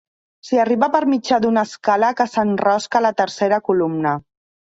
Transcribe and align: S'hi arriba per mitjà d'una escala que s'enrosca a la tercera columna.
S'hi 0.47 0.59
arriba 0.61 0.87
per 0.93 1.01
mitjà 1.09 1.37
d'una 1.43 1.63
escala 1.69 2.09
que 2.21 2.27
s'enrosca 2.37 2.99
a 3.01 3.03
la 3.07 3.13
tercera 3.21 3.61
columna. 3.69 4.15